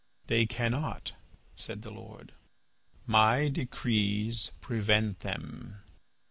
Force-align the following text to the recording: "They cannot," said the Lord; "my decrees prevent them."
"They 0.25 0.47
cannot," 0.47 1.11
said 1.53 1.83
the 1.83 1.91
Lord; 1.91 2.33
"my 3.05 3.49
decrees 3.49 4.49
prevent 4.59 5.19
them." 5.19 5.83